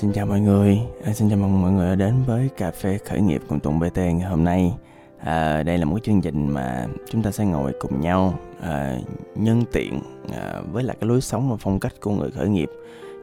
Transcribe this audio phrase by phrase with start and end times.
[0.00, 2.98] xin chào mọi người, à, xin chào mừng mọi người đã đến với cà phê
[2.98, 4.74] khởi nghiệp cùng Tùng BT ngày hôm nay.
[5.18, 8.96] À, đây là một cái chương trình mà chúng ta sẽ ngồi cùng nhau à,
[9.34, 10.00] nhân tiện
[10.32, 12.70] à, với lại cái lối sống và phong cách của người khởi nghiệp.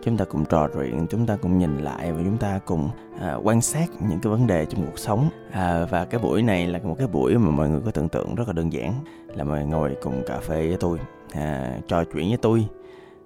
[0.04, 3.36] Chúng ta cùng trò chuyện, chúng ta cùng nhìn lại và chúng ta cùng à,
[3.44, 5.30] quan sát những cái vấn đề trong cuộc sống.
[5.52, 8.36] À, và cái buổi này là một cái buổi mà mọi người có tưởng tượng
[8.36, 8.94] rất là đơn giản
[9.36, 11.00] là mọi người ngồi cùng cà phê với tôi,
[11.32, 12.68] à, trò chuyện với tôi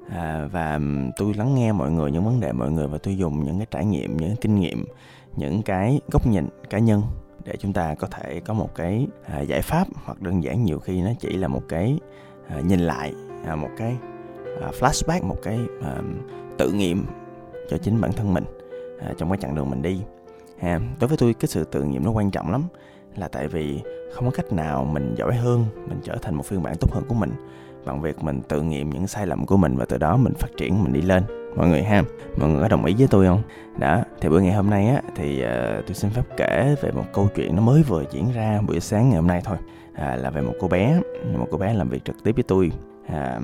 [0.10, 0.80] à, và
[1.18, 3.68] tôi lắng nghe mọi người những vấn đề mọi người và tôi dùng những cái
[3.72, 4.86] trải nghiệm những cái kinh nghiệm
[5.36, 7.02] những cái góc nhìn cá nhân
[7.46, 10.80] để chúng ta có thể có một cái à, giải pháp hoặc đơn giản nhiều
[10.80, 12.00] khi nó chỉ là một cái
[12.48, 13.14] à, nhìn lại
[13.46, 13.96] à, một cái
[14.62, 16.02] à, flashback một cái à,
[16.58, 17.06] tự nghiệm
[17.70, 18.44] cho chính bản thân mình
[19.00, 20.02] à, trong cái chặng đường mình đi.
[20.60, 22.64] Ha đối với tôi cái sự tự nghiệm nó quan trọng lắm
[23.16, 23.82] là tại vì
[24.14, 27.04] không có cách nào mình giỏi hơn mình trở thành một phiên bản tốt hơn
[27.08, 27.32] của mình
[27.86, 30.50] bằng việc mình tự nghiệm những sai lầm của mình và từ đó mình phát
[30.58, 31.24] triển mình đi lên.
[31.56, 32.04] Mọi người ha
[32.38, 33.42] mọi người có đồng ý với tôi không?
[33.78, 37.06] Đó thì bữa ngày hôm nay á thì uh, tôi xin phép kể về một
[37.14, 39.58] câu chuyện nó mới vừa diễn ra buổi sáng ngày hôm nay thôi.
[39.94, 41.02] À, là về một cô bé
[41.38, 42.72] một cô bé làm việc trực tiếp với tôi.
[43.08, 43.40] À,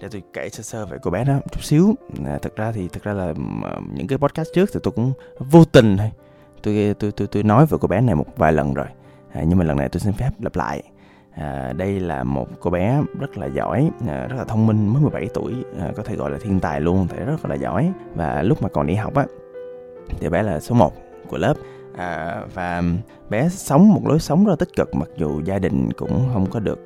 [0.00, 1.94] để tôi kể sơ sơ về cô bé đó chút xíu.
[2.26, 5.12] À, thật ra thì thật ra là ờ, những cái podcast trước thì tôi cũng
[5.38, 6.10] vô tình thôi.
[6.62, 8.86] Tôi tôi tôi tôi nói về cô bé này một vài lần rồi.
[9.32, 10.82] À, nhưng mà lần này tôi xin phép lặp lại.
[11.34, 15.02] À, đây là một cô bé rất là giỏi, à, rất là thông minh, mới
[15.02, 17.92] 17 tuổi, à, có thể gọi là thiên tài luôn, thể rất là giỏi.
[18.14, 19.26] Và lúc mà còn đi học á,
[20.20, 20.92] thì bé là số 1
[21.28, 21.54] của lớp.
[21.96, 22.82] À, và
[23.30, 26.46] bé sống một lối sống rất là tích cực mặc dù gia đình cũng không
[26.50, 26.78] có được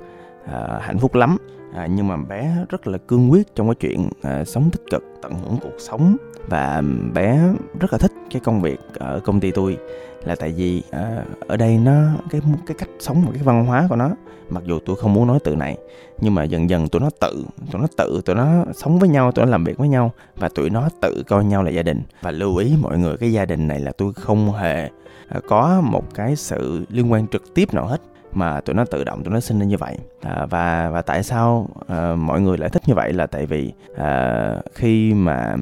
[0.45, 1.37] à, hạnh phúc lắm
[1.75, 5.05] à, nhưng mà bé rất là cương quyết trong cái chuyện à, sống tích cực
[5.23, 6.17] tận hưởng cuộc sống.
[6.49, 6.83] Và
[7.15, 7.41] bé
[7.81, 9.79] rất là thích cái công việc ở công ty tôi
[10.25, 11.93] là tại vì à, ở đây nó
[12.31, 14.11] cái cái cách sống và cái văn hóa của nó
[14.51, 15.77] mặc dù tôi không muốn nói từ này
[16.21, 19.33] nhưng mà dần dần tụi nó tự tụi nó tự tụi nó sống với nhau
[19.33, 22.03] tụi nó làm việc với nhau và tụi nó tự coi nhau là gia đình.
[22.23, 24.91] Và lưu ý mọi người cái gia đình này là tôi không hề
[25.29, 28.01] à, có một cái sự liên quan trực tiếp nào hết
[28.37, 29.99] mà tụi nó tự động tụi nó sinh ra như vậy.
[30.23, 33.73] À, và và tại sao à, mọi người lại thích như vậy là tại vì
[33.97, 35.57] à, khi mà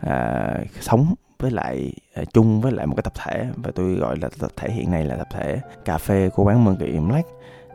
[0.00, 4.16] à, sống với lại à, chung với lại một cái tập thể và tôi gọi
[4.22, 7.28] là tập thể hiện này là tập thể cà phê của quán Kỳ Black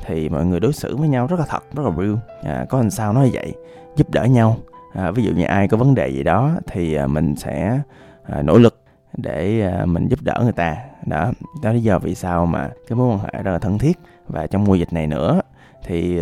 [0.06, 2.16] thì mọi người đối xử với nhau rất là thật rất là real.
[2.44, 3.54] À, có làm sao nói vậy?
[3.96, 4.58] Giúp đỡ nhau.
[4.94, 7.80] À, ví dụ như ai có vấn đề gì đó thì à, mình sẽ
[8.24, 8.80] à, nỗ lực
[9.18, 10.78] để à, mình giúp đỡ người ta.
[11.06, 11.32] Đó
[11.64, 13.98] đó lý do vì sao mà cái mối quan hệ rất là thân thiết
[14.28, 15.42] và trong mùa dịch này nữa
[15.84, 16.22] thì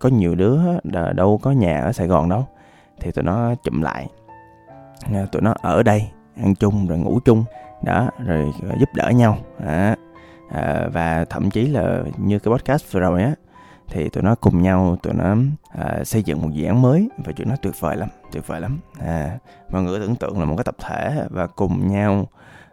[0.00, 0.60] có nhiều đứa
[1.12, 2.46] đâu có nhà ở Sài Gòn đâu.
[3.00, 4.06] Thì tụi nó chụm lại.
[5.14, 7.44] Ờ, tụi nó ở đây ăn chung rồi ngủ chung.
[7.84, 9.38] Đó rồi ờ, giúp đỡ nhau.
[9.66, 9.96] À,
[10.92, 13.34] và thậm chí là như cái podcast vừa rồi á
[13.88, 15.36] thì tụi nó cùng nhau tụi nó
[15.68, 18.60] à, xây dựng một dự án mới và chuyện nó tuyệt vời lắm tuyệt vời
[18.60, 18.80] lắm.
[19.00, 19.38] À,
[19.70, 22.26] mọi người tưởng tượng là một cái tập thể và cùng nhau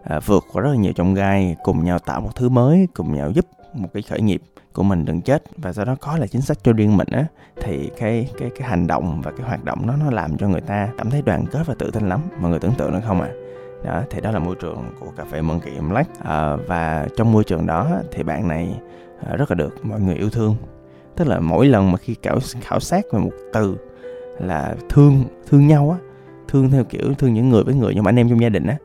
[0.05, 3.15] à, vượt qua rất là nhiều trong gai cùng nhau tạo một thứ mới cùng
[3.15, 4.41] nhau giúp một cái khởi nghiệp
[4.73, 7.25] của mình đừng chết và sau đó có là chính sách cho riêng mình á
[7.61, 10.61] thì cái cái cái hành động và cái hoạt động nó nó làm cho người
[10.61, 12.21] ta cảm thấy đoàn kết và tự tin lắm.
[12.41, 13.29] Mọi người tưởng tượng được không ạ?
[13.31, 13.45] À?
[13.85, 17.43] đó thì đó là môi trường của cà phê Monkey Black à, và trong môi
[17.43, 18.79] trường đó thì bạn này
[19.25, 20.55] à, rất là được mọi người yêu thương.
[21.15, 23.77] Tức là mỗi lần mà khi khảo khảo sát về một từ
[24.39, 26.07] là thương thương nhau á
[26.47, 28.67] thương theo kiểu thương những người với người nhưng mà anh em trong gia đình
[28.67, 28.77] á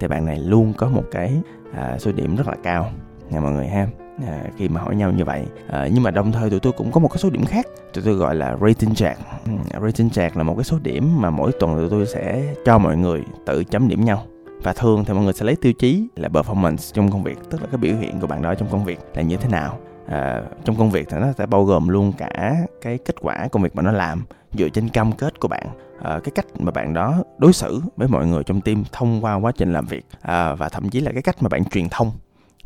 [0.00, 1.40] thì bạn này luôn có một cái
[1.74, 2.90] à, số điểm rất là cao
[3.30, 3.86] nha mọi người ha.
[4.26, 6.92] À, khi mà hỏi nhau như vậy à, nhưng mà đồng thời tụi tôi cũng
[6.92, 7.66] có một cái số điểm khác.
[7.94, 9.18] Tụi tôi gọi là rating chart.
[9.44, 9.52] Ừ,
[9.82, 12.96] rating chart là một cái số điểm mà mỗi tuần tụi tôi sẽ cho mọi
[12.96, 14.22] người tự chấm điểm nhau.
[14.62, 17.62] Và thường thì mọi người sẽ lấy tiêu chí là performance trong công việc tức
[17.62, 19.78] là cái biểu hiện của bạn đó trong công việc là như thế nào.
[20.08, 23.62] À, trong công việc thì nó sẽ bao gồm luôn cả cái kết quả công
[23.62, 25.66] việc mà nó làm dựa trên cam kết của bạn
[26.02, 29.34] à, cái cách mà bạn đó đối xử với mọi người trong team thông qua
[29.34, 32.12] quá trình làm việc à, và thậm chí là cái cách mà bạn truyền thông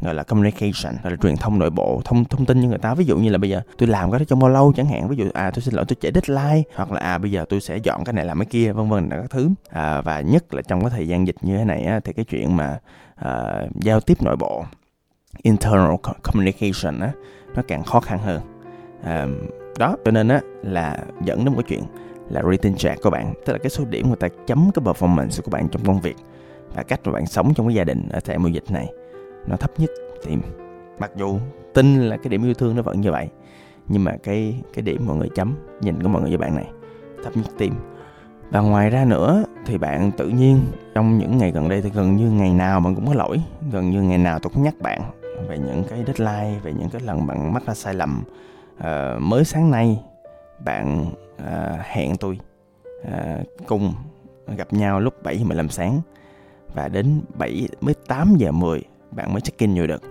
[0.03, 2.95] gọi là communication gọi là truyền thông nội bộ thông thông tin cho người ta.
[2.95, 5.09] Ví dụ như là bây giờ tôi làm cái đó trong bao lâu chẳng hạn.
[5.09, 7.61] Ví dụ à tôi xin lỗi tôi chạy deadline hoặc là à bây giờ tôi
[7.61, 9.51] sẽ dọn cái này làm cái kia vân vân là các thứ.
[9.71, 12.25] À, và nhất là trong cái thời gian dịch như thế này á, thì cái
[12.25, 12.79] chuyện mà
[13.15, 14.65] à, giao tiếp nội bộ
[15.43, 17.13] internal communication á
[17.55, 18.41] nó càng khó khăn hơn.
[19.05, 19.27] À,
[19.79, 21.83] đó cho nên á là dẫn đến một cái chuyện
[22.31, 23.35] là rating track của bạn.
[23.47, 26.17] Tức là cái số điểm người ta chấm cái performance của bạn trong công việc
[26.75, 28.93] và cách mà bạn sống trong cái gia đình ở tại mùa dịch này
[29.47, 29.91] nó thấp nhất
[30.25, 30.37] thì
[30.99, 31.39] mặc dù
[31.75, 33.29] tin là cái điểm yêu thương nó vẫn như vậy
[33.89, 36.71] nhưng mà cái cái điểm mọi người chấm nhìn của mọi người với bạn này
[37.25, 37.75] thấp nhất tim
[38.51, 40.61] và ngoài ra nữa thì bạn tự nhiên
[40.95, 43.41] trong những ngày gần đây thì gần như ngày nào bạn cũng có lỗi
[43.73, 45.01] gần như ngày nào tôi cũng nhắc bạn
[45.49, 48.25] về những cái deadline về những cái lần bạn mắc ra sai lầm.
[48.79, 50.03] À, mới sáng nay
[50.65, 51.07] bạn
[51.47, 52.39] à, hẹn tôi
[53.13, 53.95] à, cùng
[54.57, 56.01] gặp nhau lúc 7 giờ 15 sáng
[56.75, 60.03] và đến 7 mới 8 giờ 10 bạn mới check in vô được.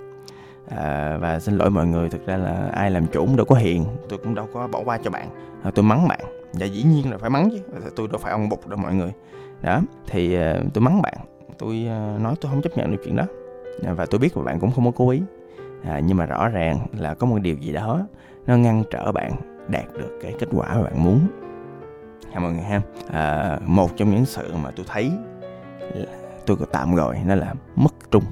[0.70, 3.56] À, và xin lỗi mọi người thực ra là ai làm chủ cũng đâu có
[3.56, 5.30] hiền tôi cũng đâu có bỏ qua cho bạn.
[5.64, 6.20] À, tôi mắng bạn
[6.54, 7.60] và dĩ nhiên là phải mắng chứ
[7.96, 9.12] tôi đâu phải ông bục đâu mọi người.
[9.62, 11.18] Đó thì à, tôi mắng bạn
[11.58, 13.26] tôi à, nói tôi không chấp nhận được chuyện đó.
[13.84, 15.22] À, và tôi biết là bạn cũng không có cố ý.
[15.84, 18.08] À, nhưng mà rõ ràng là có một điều gì đó
[18.48, 19.32] nó ngăn trở bạn
[19.70, 21.28] đạt được cái kết quả mà bạn muốn.
[22.34, 22.82] Ha mọi người ha.
[23.12, 25.12] À, một trong những sự mà tôi thấy
[26.46, 28.24] tôi có tạm gọi nó là mất trung.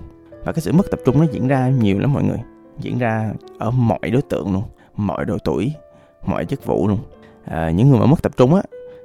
[0.46, 2.40] Và cái sự mất tập trung nó diễn ra nhiều lắm mọi người.
[2.80, 4.64] Diễn ra ở mọi đối tượng luôn
[4.96, 5.74] mọi độ tuổi
[6.26, 7.00] mọi chức vụ luôn.
[7.46, 8.62] À, những người mà mất tập trung á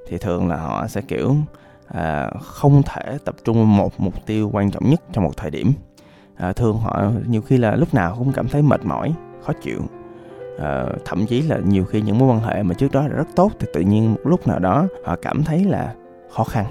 [0.08, 1.35] thì thường là họ sẽ kiểu
[1.87, 5.50] à, không thể tập trung vào một mục tiêu quan trọng nhất trong một thời
[5.50, 5.73] điểm.
[6.37, 9.14] À, thường họ nhiều khi là lúc nào cũng cảm thấy mệt mỏi
[9.46, 9.81] khó chịu
[10.58, 13.28] à, thậm chí là nhiều khi những mối quan hệ mà trước đó là rất
[13.37, 15.94] tốt thì tự nhiên một lúc nào đó họ cảm thấy là
[16.31, 16.64] khó khăn.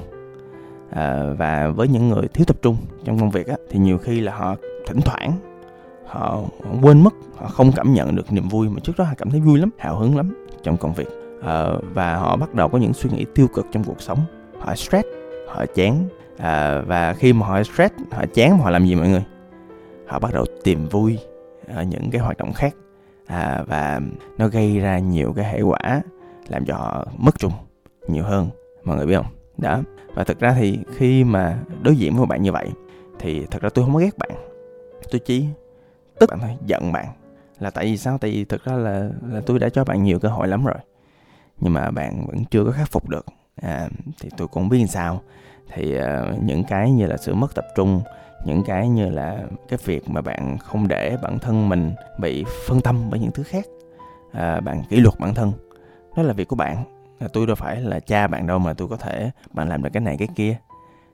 [0.90, 4.20] À, và với những người thiếu tập trung trong công việc á, thì nhiều khi
[4.20, 4.56] là họ
[4.88, 5.32] thỉnh thoảng
[6.06, 6.40] họ,
[6.82, 9.40] quên mất họ không cảm nhận được niềm vui mà trước đó họ cảm thấy
[9.40, 11.08] vui lắm hào hứng lắm trong công việc.
[11.44, 14.20] À, và họ bắt đầu có những suy nghĩ tiêu cực trong cuộc sống.
[14.60, 15.08] Họ stress
[15.48, 16.08] họ chán.
[16.38, 19.24] À, và khi mà họ stress họ chán họ làm gì mọi người?
[20.08, 21.18] Họ bắt đầu tìm vui
[21.68, 22.76] ở những cái hoạt động khác
[23.32, 24.00] à, và
[24.38, 26.02] nó gây ra nhiều cái hệ quả
[26.48, 27.52] làm cho họ mất trung
[28.08, 28.50] nhiều hơn
[28.84, 29.34] mọi người biết không?
[29.58, 29.82] Đó.
[30.16, 32.70] Và thực ra thì khi mà đối diện với bạn như vậy
[33.20, 34.32] thì thật ra tôi không có ghét bạn.
[35.12, 35.46] Tôi chỉ
[36.20, 37.06] tức bạn thôi giận bạn.
[37.60, 38.18] Là tại vì sao?
[38.18, 40.78] Tại vì thực ra là là tôi đã cho bạn nhiều cơ hội lắm rồi
[41.60, 43.26] nhưng mà bạn vẫn chưa có khắc phục được.
[43.62, 43.90] À,
[44.22, 45.22] thì tôi cũng biết làm sao.
[45.74, 48.02] Thì uh, những cái như là sự mất tập trung
[48.46, 52.82] những cái như là cái việc mà bạn không để bản thân mình bị phân
[52.82, 53.66] tâm bởi những thứ khác.
[54.32, 55.52] À, bạn kỷ luật bản thân
[56.18, 56.84] đó là việc của bạn.
[57.20, 59.90] À, tôi đâu phải là cha bạn đâu mà tôi có thể bạn làm được
[59.94, 60.58] cái này cái kia.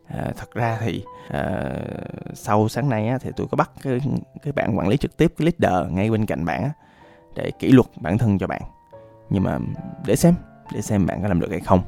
[0.08, 1.72] À, thật ra thì à,
[2.34, 4.00] sau sáng nay á, thì tôi có bắt cái
[4.44, 6.72] cái bạn quản lý trực tiếp cái leader ngay bên cạnh bạn á,
[7.36, 8.62] để kỷ luật bản thân cho bạn.
[9.30, 9.60] Nhưng mà
[10.06, 10.34] để xem
[10.74, 11.82] để xem bạn có làm được hay không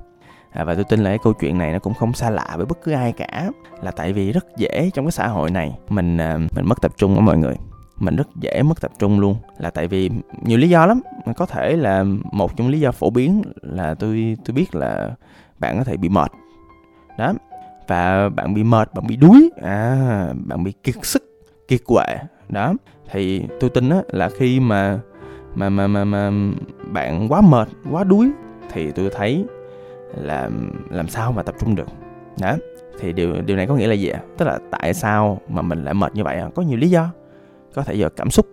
[0.51, 2.65] à, và tôi tin là cái câu chuyện này nó cũng không xa lạ với
[2.65, 3.49] bất cứ ai cả.
[3.81, 6.91] Là tại vì rất dễ trong cái xã hội này mình à, mình mất tập
[6.97, 7.55] trung ở mọi người.
[7.99, 9.35] Mình rất dễ mất tập trung luôn.
[9.57, 10.09] Là tại vì
[10.43, 11.01] nhiều lý do lắm.
[11.37, 15.15] Có thể là một trong lý do phổ biến là tôi tôi biết là
[15.59, 16.31] bạn có thể bị mệt.
[17.17, 17.33] Đó.
[17.87, 19.49] Và bạn bị mệt bạn bị đuối.
[19.63, 21.23] À bạn bị kiệt sức
[21.67, 22.17] kiệt quệ.
[22.49, 22.73] Đó.
[23.11, 24.99] Thì tôi tin á là khi mà
[25.55, 26.31] mà mà mà mà
[26.91, 28.31] bạn quá mệt quá đuối
[28.71, 29.45] thì tôi thấy
[30.15, 30.49] là
[30.89, 31.87] làm sao mà tập trung được.
[32.41, 32.55] Đó
[32.99, 34.19] thì điều điều này có nghĩa là gì ạ?
[34.37, 37.09] Tức là tại sao mà mình lại mệt như vậy có nhiều lý do.
[37.73, 38.45] Có thể do cảm xúc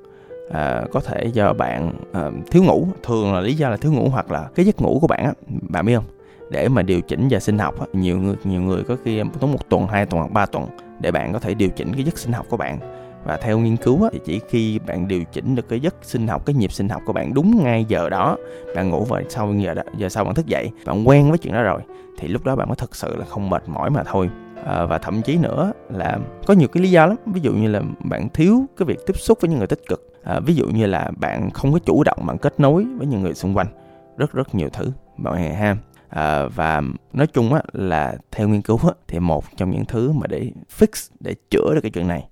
[0.52, 2.88] à, có thể do bạn à, thiếu ngủ.
[3.02, 5.32] Thường là lý do là thiếu ngủ hoặc là cái giấc ngủ của bạn á
[5.68, 6.04] bạn biết không?
[6.50, 9.52] Để mà điều chỉnh giờ sinh học á, nhiều người nhiều người có khi tốn
[9.52, 10.66] một tuần hai tuần hoặc ba tuần
[11.00, 12.78] để bạn có thể điều chỉnh cái giấc sinh học của bạn
[13.26, 16.28] và theo nghiên cứu á, thì chỉ khi bạn điều chỉnh được cái giấc sinh
[16.28, 18.36] học cái nhịp sinh học của bạn đúng ngay giờ đó
[18.76, 21.54] bạn ngủ vào sau giờ đó, giờ sau bạn thức dậy bạn quen với chuyện
[21.54, 21.80] đó rồi
[22.18, 24.30] thì lúc đó bạn mới thực sự là không mệt mỏi mà thôi.
[24.64, 27.68] À, và thậm chí nữa là có nhiều cái lý do lắm ví dụ như
[27.68, 30.12] là bạn thiếu cái việc tiếp xúc với những người tích cực.
[30.24, 33.22] À, ví dụ như là bạn không có chủ động bạn kết nối với những
[33.22, 33.66] người xung quanh
[34.16, 35.76] rất rất nhiều thứ mọi người ha.
[36.08, 40.12] À, và nói chung á là theo nghiên cứu á, thì một trong những thứ
[40.12, 42.28] mà để fix để chữa được cái chuyện này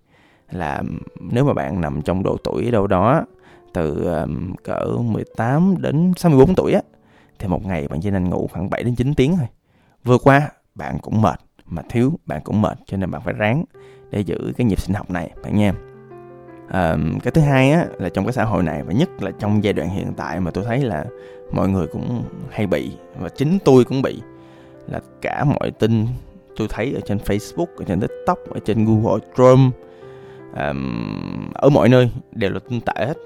[0.50, 0.82] là
[1.20, 3.24] nếu mà bạn nằm trong độ tuổi đâu đó
[3.72, 6.80] từ um, cỡ 18 đến 64 tuổi á
[7.38, 9.46] thì một ngày bạn chỉ nên ngủ khoảng 7 đến 9 tiếng thôi.
[10.04, 13.64] Vừa qua bạn cũng mệt mà thiếu bạn cũng mệt cho nên bạn phải ráng
[14.10, 15.72] để giữ cái nhịp sinh học này bạn nha.
[16.68, 19.64] À, cái thứ hai á là trong cái xã hội này và nhất là trong
[19.64, 21.04] giai đoạn hiện tại mà tôi thấy là
[21.52, 24.22] mọi người cũng hay bị và chính tôi cũng bị
[24.86, 26.06] là cả mọi tin
[26.56, 29.70] tôi thấy ở trên Facebook, ở trên TikTok, ở trên Google Chrome
[30.56, 33.16] um, ở mọi nơi đều là tin tệ hết.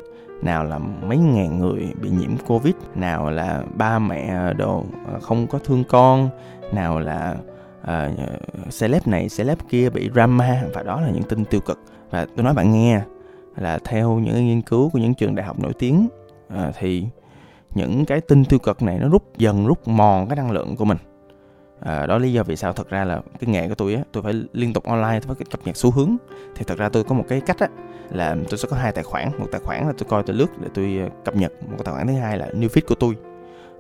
[0.43, 5.47] Nào là mấy ngàn người bị nhiễm covid nào là ba mẹ đồ ờ, không
[5.47, 6.29] có thương con
[6.73, 7.37] nào là
[7.83, 8.11] ờ,
[8.67, 11.81] uh, celeb này celeb kia bị drama và đó là những tin tiêu cực.
[12.11, 13.01] Và tôi nói bạn nghe
[13.57, 16.09] là theo những nghiên cứu của những trường đại học nổi tiếng
[16.55, 17.07] uh, thì
[17.75, 20.85] những cái tin tiêu cực này nó rút dần rút mòn cái năng lượng của
[20.85, 20.99] mình
[21.81, 24.23] à, đó lý do vì sao thật ra là cái nghề của tôi á tôi
[24.23, 26.17] phải liên tục online tôi phải cập nhật xu hướng.
[26.55, 27.69] Thì thật ra tôi có một cái cách á
[28.11, 29.31] là tôi sẽ có hai tài khoản.
[29.39, 31.53] Một tài khoản là tôi coi tôi lướt để tôi ờ, cập nhật.
[31.71, 33.17] Một tài khoản thứ hai là new feed của tôi.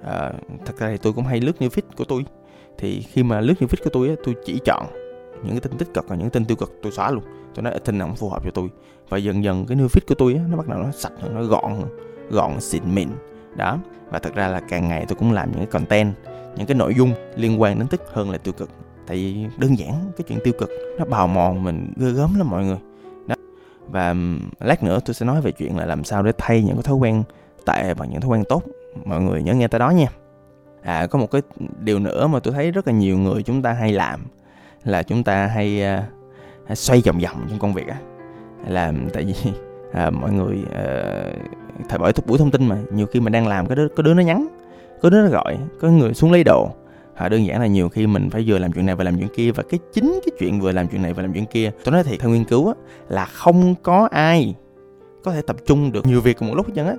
[0.04, 0.32] À,
[0.66, 2.24] thật ra thì tôi cũng hay lướt new feed của tôi.
[2.78, 4.86] Thì khi mà lướt new feed của tôi á tôi chỉ chọn
[5.42, 7.22] những cái tin tích cực và những tin tiêu cực tôi xóa luôn.
[7.54, 8.68] Tôi nói tin nào không phù hợp cho tôi.
[9.08, 11.34] Và dần dần cái new feed của tôi á nó bắt đầu nó sạch hơn
[11.34, 11.88] nó gọn hơn
[12.30, 13.08] gọn xịn mịn.
[13.56, 13.78] Đó.
[14.10, 16.14] Và thật ra là càng ngày tôi cũng làm những cái content
[16.58, 18.70] những cái nội dung liên quan đến tích hơn là tiêu cực.
[19.06, 22.50] Tại vì đơn giản cái chuyện tiêu cực nó bào mòn mình ghê gớm lắm
[22.50, 22.78] mọi người.
[23.26, 23.34] Đó.
[23.88, 24.14] Và
[24.60, 26.96] lát nữa tôi sẽ nói về chuyện là làm sao để thay những cái thói
[26.96, 27.22] quen
[27.66, 28.62] tệ bằng những thói quen tốt.
[29.04, 30.06] Mọi người nhớ nghe tới đó nha.
[30.82, 31.42] À có một cái
[31.80, 34.26] điều nữa mà tôi thấy rất là nhiều người chúng ta hay làm
[34.84, 35.82] là chúng ta hay,
[36.70, 37.96] uh, xoay vòng vòng trong công việc á.
[38.66, 39.52] Là tại vì
[39.92, 43.66] à, mọi người uh, thời bởi buổi thông tin mà nhiều khi mình đang làm
[43.66, 44.48] cái đứa có đứa nó nhắn
[45.02, 46.70] có đứa nó gọi có người xuống lấy đồ.
[47.14, 49.28] À, đơn giản là nhiều khi mình phải vừa làm chuyện này vừa làm chuyện
[49.34, 51.92] kia và cái chính cái chuyện vừa làm chuyện này vừa làm chuyện kia tôi
[51.92, 52.74] nói thiệt theo nghiên cứu á,
[53.08, 54.54] là không có ai
[55.24, 56.94] có thể tập trung được nhiều việc cùng một lúc hết trơn á.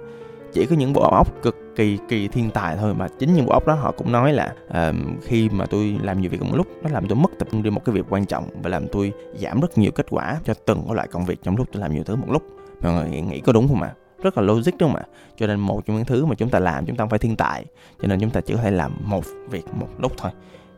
[0.53, 3.51] Chỉ có những bộ óc cực kỳ kỳ thiên tài thôi mà chính những bộ
[3.51, 6.57] óc đó họ cũng nói là uh, khi mà tôi làm nhiều việc cùng một
[6.57, 8.87] lúc nó làm tôi mất tập trung đi một cái việc quan trọng và làm
[8.87, 11.81] tôi giảm rất nhiều kết quả cho từng cái loại công việc trong lúc tôi
[11.81, 12.43] làm nhiều thứ một lúc.
[12.81, 13.93] Mọi người nghĩ có đúng không ạ?
[14.21, 15.05] Rất là logic đúng không ạ?
[15.37, 17.35] Cho nên một trong những thứ mà chúng ta làm chúng ta không phải thiên
[17.35, 17.65] tài.
[18.01, 20.31] Cho nên chúng ta chỉ có thể làm một việc một lúc thôi.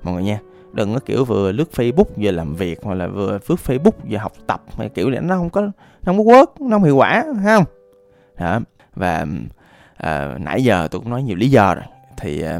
[0.03, 0.39] Mọi người nha
[0.73, 4.17] đừng có kiểu vừa lướt facebook vừa làm việc hoặc là vừa lướt facebook vừa
[4.17, 5.71] học tập hay kiểu này nó không có nó
[6.05, 7.63] không có work nó không hiệu quả không?
[8.39, 8.59] Đó
[8.95, 9.25] và
[9.97, 11.83] à, nãy giờ tôi cũng nói nhiều lý do rồi.
[12.17, 12.59] Thì à,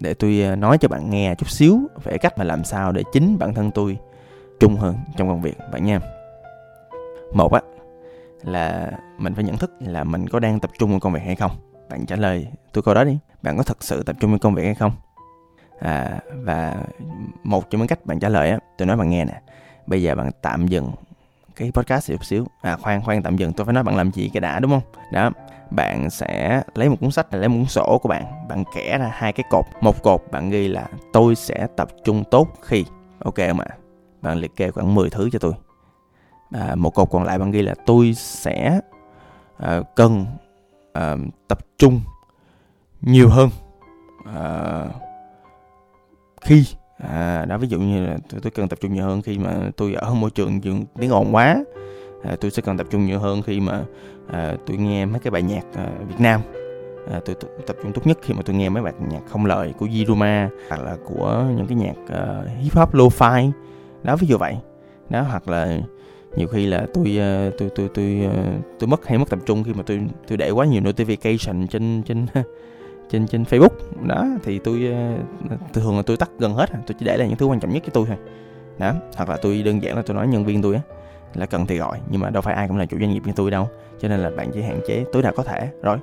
[0.00, 3.02] để tôi à, nói cho bạn nghe chút xíu về cách mà làm sao để
[3.12, 3.98] chính bản thân tôi
[4.60, 6.00] trung hơn trong công việc bạn nha.
[7.32, 7.60] Một á
[8.42, 11.34] là mình phải nhận thức là mình có đang tập trung vào công việc hay
[11.34, 11.50] không.
[11.90, 13.18] Bạn trả lời tôi câu đó đi.
[13.42, 14.92] Bạn có thật sự tập trung vào công việc hay không?
[15.80, 16.76] À, và
[17.44, 19.40] một trong những cách bạn trả lời á tôi nói bạn nghe nè.
[19.86, 20.92] Bây giờ bạn tạm dừng
[21.56, 22.46] cái podcast chút xíu.
[22.62, 23.52] À khoan khoan tạm dừng.
[23.52, 24.92] Tôi phải nói bạn làm gì cái đã đúng không?
[25.12, 25.30] Đó
[25.70, 29.10] bạn sẽ lấy một cuốn sách lấy một cuốn sổ của bạn bạn kẻ ra
[29.14, 29.64] hai cái cột.
[29.80, 32.84] Một cột bạn ghi là tôi sẽ tập trung tốt khi
[33.24, 33.68] ok không ạ?
[34.22, 35.52] Bạn liệt kê khoảng 10 thứ cho tôi
[36.50, 38.80] à, một cột còn lại bạn ghi là tôi sẽ
[39.56, 40.26] à, cần
[40.92, 41.16] à,
[41.48, 42.00] tập trung
[43.00, 43.50] nhiều hơn.
[44.34, 44.84] À,
[46.40, 46.66] khi
[46.98, 49.70] à, đó ví dụ như là tôi, tôi cần tập trung nhiều hơn khi mà
[49.76, 50.60] tôi ở môi trường
[50.98, 51.64] tiếng ồn quá.
[52.24, 53.82] À, tôi sẽ cần tập trung nhiều hơn khi mà
[54.32, 56.40] à, tôi nghe mấy cái bài nhạc à, Việt Nam.
[57.12, 59.46] À, tôi, tôi tập trung tốt nhất khi mà tôi nghe mấy bài nhạc không
[59.46, 63.50] lời của Yiruma hoặc là của những cái nhạc uh, hip hop lo-fi.
[64.02, 64.58] Đó ví dụ vậy.
[65.10, 65.78] Đó hoặc là
[66.36, 68.30] nhiều khi là tôi ờ, tôi tôi tôi tôi
[68.78, 72.02] tôi mất hay mất tập trung khi mà tôi tôi để quá nhiều notification trên
[72.02, 72.26] trên
[73.10, 74.06] trên trên Facebook.
[74.06, 74.92] Đó thì tôi
[75.50, 77.60] ờ, thường là tôi tắt gần hết à, tôi chỉ để là những thứ quan
[77.60, 78.16] trọng nhất cho tôi thôi.
[78.78, 80.80] Đó hoặc là tôi đơn giản là tôi nói nhân viên tôi á
[81.34, 83.32] là cần thì gọi nhưng mà đâu phải ai cũng là chủ doanh nghiệp như
[83.36, 83.68] tôi đâu
[84.00, 85.98] cho nên là bạn chỉ hạn chế tối đa có thể rồi.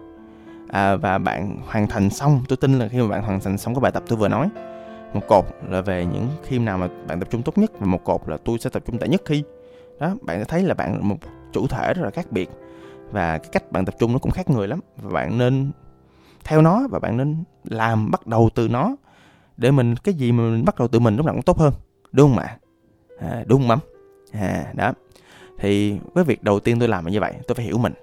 [0.67, 3.75] À, và bạn hoàn thành xong tôi tin là khi mà bạn hoàn thành xong
[3.75, 4.49] cái bài tập tôi vừa nói
[5.13, 8.03] một cột là về những khi nào mà bạn tập trung tốt nhất và một
[8.03, 9.43] cột là tôi sẽ tập trung tệ nhất khi
[9.99, 11.17] đó bạn sẽ thấy là bạn một
[11.53, 12.49] chủ thể rất là khác biệt
[13.11, 14.79] và cái cách bạn tập trung nó cũng khác người lắm.
[14.97, 15.71] Và bạn nên
[16.43, 18.95] theo nó và bạn nên làm bắt đầu từ nó
[19.57, 21.73] để mình cái gì mà mình bắt đầu từ mình lúc nào cũng tốt hơn
[22.11, 22.57] đúng không ạ?
[23.19, 23.79] À, đúng không mắm?
[24.31, 24.93] À đó.
[25.59, 27.93] Thì cái việc đầu tiên tôi làm là như vậy tôi phải hiểu mình.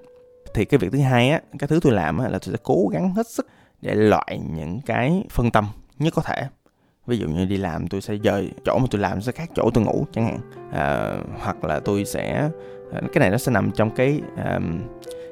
[0.54, 2.88] Thì cái việc thứ hai á cái thứ tôi làm á, là tôi sẽ cố
[2.92, 3.46] gắng hết sức
[3.80, 5.66] để loại những cái phân tâm
[5.98, 6.46] nhất có thể
[7.06, 9.70] ví dụ như đi làm tôi sẽ dời chỗ mà tôi làm sẽ khác chỗ
[9.74, 10.38] tôi ngủ chẳng hạn.
[10.72, 12.50] À, hoặc là tôi sẽ
[12.92, 14.20] à, cái này nó sẽ nằm trong cái
[14.54, 14.80] um,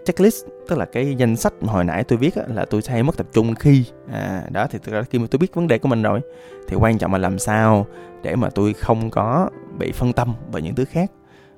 [0.04, 3.02] checklist tức là cái danh sách mà hồi nãy tôi viết á, là tôi hay
[3.02, 5.78] mất tập trung khi à, đó thì thực ra khi mà tôi biết vấn đề
[5.78, 6.20] của mình rồi
[6.68, 7.86] thì quan trọng là làm sao
[8.22, 11.10] để mà tôi không có bị phân tâm bởi những thứ khác.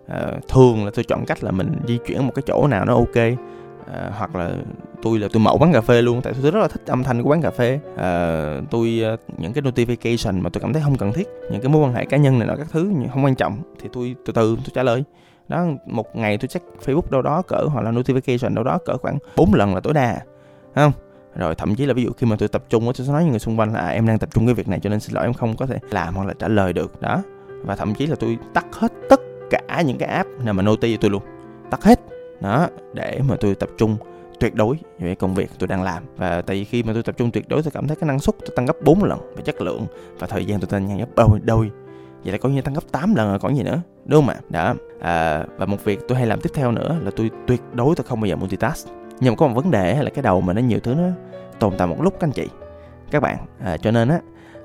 [0.06, 2.94] À, thường là tôi chọn cách là mình di chuyển một cái chỗ nào nó
[2.94, 3.16] ok
[3.92, 4.50] à, hoặc là
[5.02, 7.22] tôi là tôi mẫu quán cà phê luôn tại tôi rất là thích âm thanh
[7.22, 7.80] của quán cà phê.
[7.96, 11.68] À, tôi ờ, những cái notification mà tôi cảm thấy không cần thiết những cái
[11.68, 14.32] mối quan hệ cá nhân này nọ các thứ không quan trọng thì tôi từ
[14.32, 15.04] từ tôi trả lời.
[15.48, 18.96] Đó một ngày tôi check facebook đâu đó cỡ hoặc là notification đâu đó cỡ
[18.96, 20.18] khoảng 4 lần là tối đa
[20.74, 20.92] không?
[21.36, 23.30] Rồi thậm chí là ví dụ khi mà tôi tập trung tôi sẽ nói với
[23.30, 25.14] người xung quanh là à, em đang tập trung cái việc này cho nên xin
[25.14, 27.00] lỗi em không có thể làm hoặc là trả lời được.
[27.00, 27.22] Đó
[27.62, 29.20] và thậm chí là tôi tắt hết tất
[29.50, 31.22] cả những cái app nào mà noti tôi luôn
[31.70, 32.00] tắt hết
[32.42, 33.96] đó để mà tôi tập trung
[34.40, 36.02] tuyệt đối về công việc tôi đang làm.
[36.16, 38.18] Và tại vì khi mà tôi tập trung tuyệt đối tôi cảm thấy cái năng
[38.18, 39.86] suất tôi tăng gấp 4 lần về chất lượng
[40.18, 41.70] và thời gian tôi tăng nhanh gấp đôi đôi.
[42.24, 44.40] Vậy là có như tăng gấp 8 lần rồi còn gì nữa đúng không ạ?
[44.48, 47.94] Đó à, và một việc tôi hay làm tiếp theo nữa là tôi tuyệt đối
[47.96, 48.88] tôi không bao giờ multitask.
[49.20, 51.08] Nhưng mà có một vấn đề là cái đầu mà nó nhiều thứ nó
[51.58, 52.48] tồn tại một lúc các anh chị
[53.10, 53.36] các bạn.
[53.64, 54.20] À, cho nên á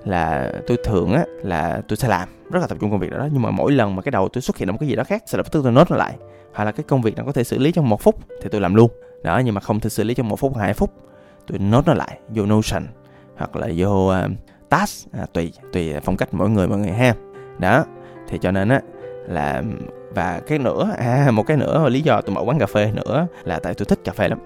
[0.09, 3.27] là tôi thường á là tôi sẽ làm rất là tập trung công việc đó
[3.31, 5.23] nhưng mà mỗi lần mà cái đầu tôi xuất hiện một cái gì đó khác
[5.25, 6.15] sẽ lập tức tôi nốt nó lại.
[6.53, 8.61] Hoặc là cái công việc nào có thể xử lý trong một phút thì tôi
[8.61, 8.91] làm luôn.
[9.23, 10.93] Đó nhưng mà không thể xử lý trong một phút hai phút.
[11.47, 12.87] Tôi nốt nó lại vô notion
[13.37, 14.31] hoặc là vô uh,
[14.69, 17.13] task à, tùy tùy phong cách mỗi người mọi người ha.
[17.59, 17.85] Đó
[18.27, 18.81] thì cho nên á
[19.27, 19.63] là
[20.15, 23.27] và cái nữa à một cái nữa lý do tôi mở quán cà phê nữa
[23.43, 24.39] là tại tôi thích cà phê lắm.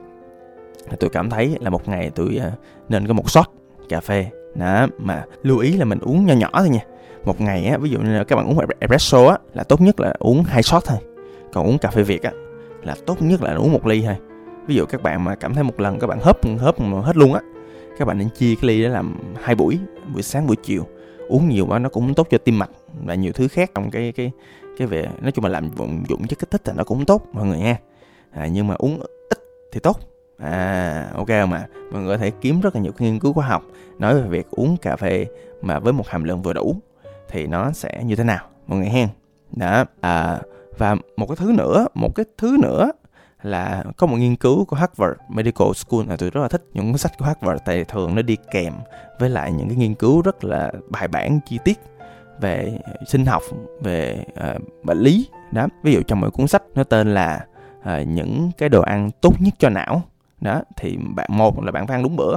[1.00, 2.54] Tôi cảm thấy là một ngày tôi uh,
[2.90, 3.46] nên có một shot
[3.90, 6.82] cà phê đó mà lưu ý là mình uống nho nhỏ thôi nha.
[7.26, 9.82] Một ngày á ví dụ như là các bạn uống e- espresso á là tốt
[9.82, 10.98] nhất là uống hai shot thôi.
[11.54, 12.32] Còn uống cà phê việt á
[12.84, 14.16] là tốt nhất là uống một ly thôi.
[14.68, 17.34] Ví dụ các bạn mà cảm thấy một lần các bạn hớp hớp hết luôn
[17.34, 17.42] á
[17.98, 19.80] các bạn nên chia cái ly đó làm hai buổi
[20.14, 20.88] buổi sáng buổi chiều.
[21.28, 22.70] Uống nhiều quá nó cũng tốt cho tim mạch
[23.06, 24.32] và nhiều thứ khác trong cái cái
[24.78, 27.28] cái về nói chung là làm dụng dụng chất kích thích thì nó cũng tốt
[27.34, 27.78] mọi người nha
[28.32, 29.40] à, nhưng mà uống ít
[29.72, 30.11] thì tốt
[30.42, 33.64] à ok mà mọi người có thể kiếm rất là nhiều nghiên cứu khoa học
[34.00, 35.26] nói về việc uống cà phê
[35.62, 36.76] mà với một hàm lượng vừa đủ
[37.30, 39.10] thì nó sẽ như thế nào mọi người hen?
[39.52, 40.40] Đó à,
[40.78, 42.92] và một cái thứ nữa một cái thứ nữa
[43.44, 46.92] là có một nghiên cứu của Harvard Medical School là tôi rất là thích những
[46.92, 48.74] cuốn sách của Harvard tại thường nó đi kèm
[49.20, 51.80] với lại những cái nghiên cứu rất là bài bản chi tiết
[52.40, 53.42] về sinh học
[53.82, 55.30] về uh, bệnh lý.
[55.52, 57.46] Đó ví dụ trong mỗi cuốn sách nó tên là
[57.80, 60.02] uh, những cái đồ ăn tốt nhất cho não
[60.42, 62.36] đó thì bạn một là bạn phải ăn đúng bữa.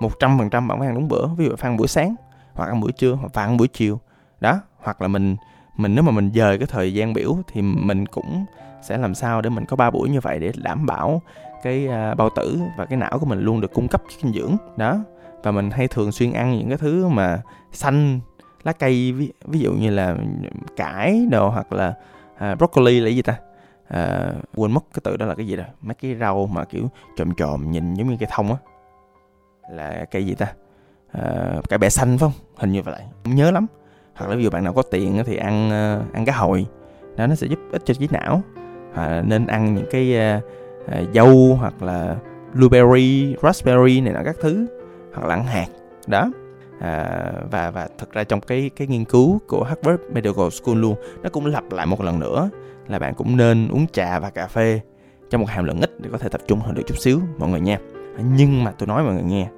[0.00, 2.14] Một trăm phần trăm bạn phải ăn đúng bữa ví dụ phải ăn buổi sáng
[2.54, 4.00] hoặc ăn buổi trưa hoặc ăn buổi chiều.
[4.40, 5.36] Đó hoặc là mình
[5.76, 8.44] mình nếu mà mình dời cái thời gian biểu thì mình cũng
[8.82, 11.22] sẽ làm sao để mình có ba buổi như vậy để đảm bảo
[11.62, 14.32] cái uh, bao tử và cái não của mình luôn được cung cấp chất dinh
[14.32, 14.56] dưỡng.
[14.76, 14.98] Đó
[15.42, 18.20] và mình hay thường xuyên ăn những cái thứ mà xanh
[18.62, 20.16] lá cây ví, ví dụ như là
[20.76, 21.94] cải đồ hoặc là
[22.34, 23.36] uh, broccoli là gì ta?
[23.96, 26.90] Uh, quên mất cái từ đó là cái gì rồi mấy cái rau mà kiểu
[27.16, 28.56] trộm trộm nhìn giống như cây thông á.
[29.70, 30.52] Là cây gì ta?
[31.18, 32.32] Uh, cải bẹ xanh phải không?
[32.56, 33.02] Hình như vậy.
[33.24, 33.66] Không nhớ lắm.
[34.14, 36.66] Hoặc là ví dụ bạn nào có tiền thì ăn uh, ăn cá hồi.
[37.16, 38.42] Đó nó sẽ giúp ích cho trí não.
[38.94, 40.44] À, nên ăn những cái uh,
[40.84, 42.16] uh, dâu hoặc là
[42.54, 44.66] blueberry raspberry này nọ các thứ.
[45.14, 45.66] Hoặc là ăn hạt.
[46.06, 46.30] Đó
[46.82, 50.94] à, và và thực ra trong cái cái nghiên cứu của Harvard Medical School luôn
[51.22, 52.50] nó cũng lặp lại một lần nữa
[52.88, 54.80] là bạn cũng nên uống trà và cà phê
[55.30, 57.48] trong một hàm lượng ít để có thể tập trung hơn được chút xíu mọi
[57.48, 57.78] người nha.
[58.36, 59.48] Nhưng mà tôi nói mọi người nghe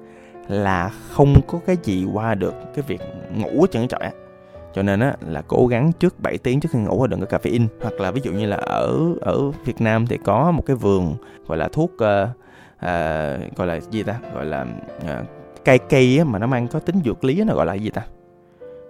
[0.47, 3.01] là không có cái gì qua được cái việc
[3.35, 4.11] ngủ ở chân trọi
[4.75, 7.67] cho nên á là cố gắng trước 7 tiếng trước khi ngủ đừng có caffeine.
[7.81, 11.15] Hoặc là ví dụ như là ở ở Việt Nam thì có một cái vườn
[11.47, 14.19] gọi là thuốc uh, uh, gọi là gì ta?
[14.33, 14.65] Gọi là
[14.97, 15.27] uh,
[15.65, 18.01] cây cây á, mà nó mang có tính dược lý nó gọi là gì ta?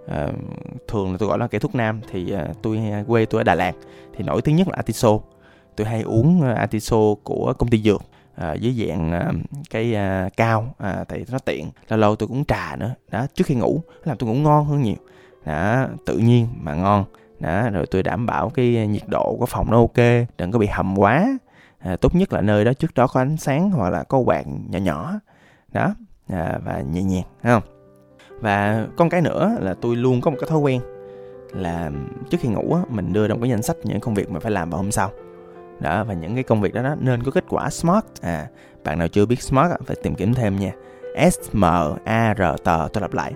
[0.08, 0.28] À,
[0.88, 2.02] thường là tôi gọi là cây thuốc nam.
[2.12, 3.76] Thì à, tôi quê tôi ở Đà Lạt
[4.18, 5.20] thì nổi tiếng nhất là atiso.
[5.76, 8.02] Tôi hay uống ờ, atiso của công ty dược
[8.36, 9.32] à, dưới dạng à,
[9.70, 11.72] cái à, cao à, tại nó tiện.
[11.90, 12.94] Lâu lâu tôi cũng trà nữa.
[13.12, 14.96] Đó trước khi ngủ làm tôi ngủ ngon hơn nhiều.
[15.46, 17.06] Đó tự nhiên mà ngon.
[17.40, 20.68] Đó rồi tôi đảm bảo cái nhiệt độ của phòng nó ok đừng có bị
[20.68, 21.38] hầm quá.
[21.80, 24.46] À, tốt nhất là nơi đó trước đó có ánh sáng hoặc là có quạt
[24.70, 25.14] nhỏ nhỏ.
[25.72, 25.96] Đó
[26.28, 27.64] à, và nhẹ nhàng thấy không?
[28.40, 30.82] Và con cái nữa là tôi luôn có một cái thói quen
[31.54, 31.92] là
[32.30, 34.52] trước khi ngủ á, mình đưa trong cái danh sách những công việc mà phải
[34.52, 35.12] làm vào hôm sau.
[35.80, 38.06] Đó và những cái công việc đó, đó nên có kết quả smart.
[38.22, 38.48] À
[38.84, 40.72] bạn nào chưa biết smart á, phải tìm kiếm thêm nha.
[41.32, 41.66] S M
[42.06, 43.34] A R T tôi lặp lại.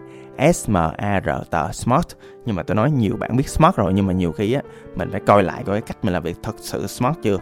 [0.54, 2.08] S M A R T smart.
[2.45, 4.62] Nhưng mà tôi nói nhiều bạn biết smart rồi nhưng mà nhiều khi á
[4.95, 7.38] mình phải coi lại coi cái cách mình làm việc thật sự smart chưa?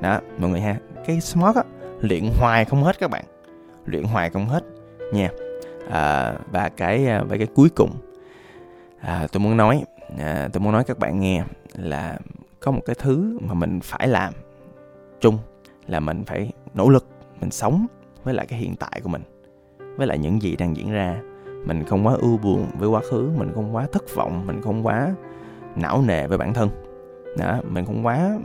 [0.00, 0.76] Đó mọi người ha.
[1.06, 1.62] Cái smart á
[2.00, 3.24] luyện hoài không hết các bạn
[3.86, 4.64] luyện hoài không hết
[5.12, 5.30] nha.
[5.90, 7.90] À, và cái à, và cái cuối cùng
[9.00, 9.84] à, tôi muốn nói
[10.18, 11.44] à, tôi muốn nói các bạn nghe
[11.74, 12.18] là
[12.60, 14.32] có một cái thứ mà mình phải làm
[15.20, 15.38] chung
[15.86, 17.06] là mình phải nỗ lực
[17.40, 17.86] mình sống
[18.24, 19.22] với lại cái hiện tại của mình
[19.96, 21.20] với lại những gì đang diễn ra.
[21.66, 24.86] Mình không quá ưu buồn với quá khứ mình không quá thất vọng mình không
[24.86, 25.14] quá
[25.76, 26.68] não nề với bản thân.
[27.38, 28.38] Đó mình không quá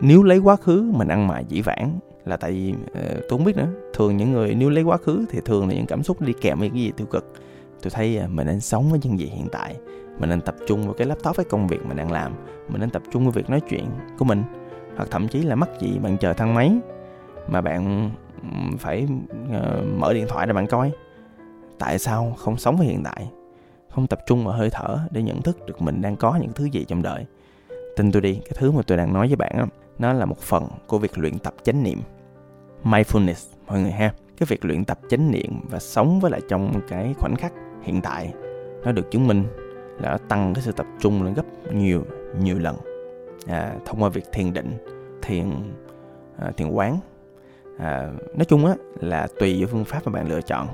[0.00, 3.38] nếu lấy quá khứ mình ăn mài dĩ vãng là tại vì ờ, uh, tôi
[3.38, 3.68] không biết nữa.
[3.94, 6.58] Thường những người nếu lấy quá khứ thì thường là những cảm xúc đi kèm
[6.58, 7.32] với cái gì tiêu cực.
[7.82, 9.76] Tôi thấy uh, mình nên sống với những gì hiện tại.
[10.18, 12.32] Mình nên tập trung vào cái laptop với công việc mình đang làm.
[12.68, 13.84] Mình nên tập trung vào việc nói chuyện
[14.18, 14.42] của mình.
[14.96, 16.72] Hoặc thậm chí là mắc gì bạn chờ thang máy
[17.48, 18.10] mà bạn
[18.78, 19.06] phải
[19.46, 20.90] uh, mở điện thoại ra bạn coi.
[21.78, 23.30] Tại sao không sống với hiện tại?
[23.90, 26.64] Không tập trung vào hơi thở để nhận thức được mình đang có những thứ
[26.64, 27.26] gì trong đời?
[27.96, 29.66] Tin tôi đi cái thứ mà tôi đang nói với bạn á
[30.02, 32.00] nó là một phần của việc luyện tập chánh niệm.
[32.84, 34.14] Mindfulness mọi người ha.
[34.36, 38.00] Cái việc luyện tập chánh niệm và sống với lại trong cái khoảnh khắc hiện
[38.02, 38.34] tại
[38.84, 39.44] nó được chứng minh
[40.00, 42.04] là nó tăng cái sự tập trung lên gấp nhiều
[42.40, 42.76] nhiều lần.
[43.46, 44.70] À, thông qua việc thiền định
[45.22, 45.50] thiền
[46.38, 46.98] à, thiền quán.
[47.78, 50.68] À, nói chung á là tùy vào phương pháp mà bạn lựa chọn.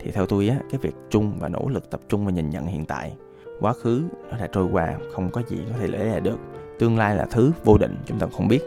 [0.00, 2.66] Thì theo tôi á cái việc chung và nỗ lực tập trung và nhìn nhận
[2.66, 3.16] hiện tại
[3.60, 6.38] quá khứ nó đã trôi qua không có gì có thể lấy lại được
[6.78, 8.60] tương lai là thứ vô định chúng ta không biết.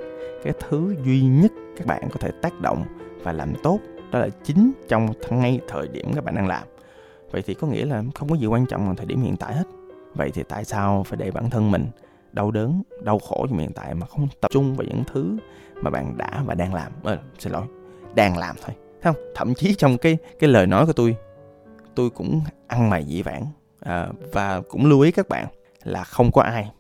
[0.44, 2.84] Cái thứ duy nhất các bạn có thể tác động
[3.24, 3.80] và làm tốt
[4.12, 6.64] đó là chính trong ngay thời điểm các bạn đang làm.
[7.32, 9.56] Vậy thì có nghĩa là không có gì quan trọng bằng thời điểm hiện tại
[9.56, 9.68] hết.
[10.14, 11.86] Vậy thì tại sao phải để bản thân mình
[12.32, 15.38] đau đớn đau khổ trong hiện tại mà không tập trung vào những thứ
[15.82, 16.92] mà bạn đã và đang làm?
[17.04, 17.66] À, xin lỗi
[18.16, 18.76] đang làm thôi.
[19.02, 19.24] Thấy không?
[19.36, 21.16] Thậm chí trong cái cái lời nói của tôi
[21.96, 23.46] tôi cũng ăn mày dĩ vãng.
[23.80, 25.48] À, và cũng lưu ý các bạn
[25.84, 26.72] là không có ai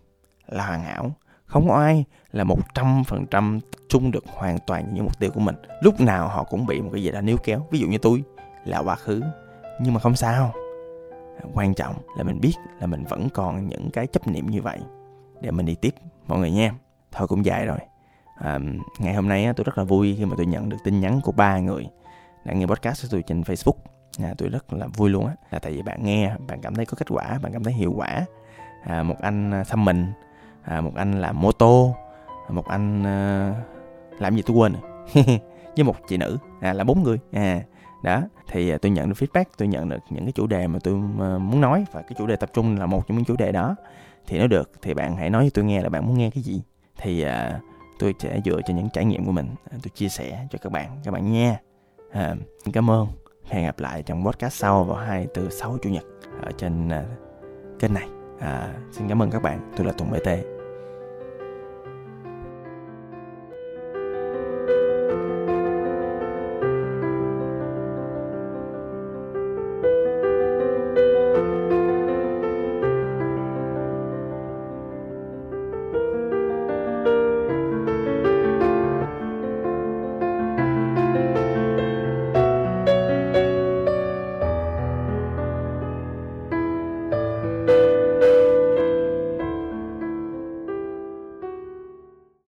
[0.47, 1.11] là hoàn hảo.
[1.45, 5.31] Không có ai là một trăm phần trăm chung được hoàn toàn những mục tiêu
[5.33, 5.55] của mình.
[5.81, 7.67] Lúc nào họ cũng bị một cái gì đó níu kéo.
[7.71, 8.23] Ví dụ như tôi
[8.65, 9.21] là quá khứ.
[9.81, 10.53] Nhưng mà không sao.
[11.53, 14.79] Quan trọng là mình biết là mình vẫn còn những cái chấp niệm như vậy
[15.41, 15.95] để mình đi tiếp
[16.27, 16.71] mọi người nha.
[17.11, 17.77] Thôi cũng dài rồi.
[18.37, 18.59] À,
[18.99, 21.31] ngày hôm nay tôi rất là vui khi mà tôi nhận được tin nhắn của
[21.31, 21.89] ba người
[22.45, 23.77] đã nghe podcast của tôi trên Facebook.
[24.23, 25.35] À, tôi rất là vui luôn á.
[25.51, 27.93] Là tại vì bạn nghe bạn cảm thấy có kết quả bạn cảm thấy hiệu
[27.95, 28.25] quả.
[28.83, 30.11] À, một anh à, thăm mình
[30.67, 31.95] à, một anh làm mô tô
[32.49, 34.81] một anh uh, làm gì tôi quên rồi.
[35.75, 37.19] Với một chị nữ à, là bốn người.
[37.31, 37.61] À
[38.03, 40.79] đó thì uh, tôi nhận được feedback tôi nhận được những cái chủ đề mà
[40.83, 43.35] tôi uh, muốn nói và cái chủ đề tập trung là một trong những chủ
[43.37, 43.75] đề đó.
[44.27, 46.43] Thì nó được thì bạn hãy nói cho tôi nghe là bạn muốn nghe cái
[46.43, 46.61] gì.
[46.97, 47.31] Thì uh,
[47.99, 50.71] tôi sẽ dựa trên những trải nghiệm của mình à, tôi chia sẻ cho các
[50.71, 51.57] bạn các bạn nha
[52.11, 52.35] à,
[52.73, 53.07] cảm ơn.
[53.49, 56.03] Hẹn gặp lại trong podcast sau vào hai từ sáu chủ nhật
[56.41, 56.93] ở trên uh,
[57.79, 58.07] kênh này.
[58.39, 59.71] À, xin cảm ơn các bạn.
[59.77, 60.56] Tôi là tùng bt